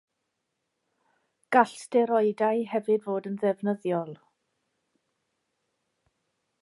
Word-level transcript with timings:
Gall 1.55 1.73
steroidau 1.81 2.63
hefyd 2.71 3.05
fod 3.09 3.29
yn 3.33 3.37
ddefnyddiol. 3.43 4.17